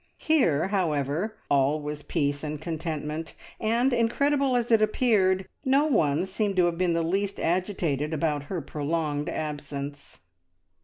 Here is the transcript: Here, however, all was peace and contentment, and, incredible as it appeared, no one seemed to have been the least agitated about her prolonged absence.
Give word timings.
Here, 0.17 0.69
however, 0.69 1.35
all 1.47 1.79
was 1.79 2.01
peace 2.01 2.43
and 2.43 2.59
contentment, 2.59 3.35
and, 3.59 3.93
incredible 3.93 4.55
as 4.55 4.71
it 4.71 4.81
appeared, 4.81 5.47
no 5.63 5.85
one 5.85 6.25
seemed 6.25 6.55
to 6.55 6.65
have 6.65 6.79
been 6.79 6.93
the 6.93 7.03
least 7.03 7.39
agitated 7.39 8.11
about 8.11 8.45
her 8.45 8.61
prolonged 8.61 9.29
absence. 9.29 10.21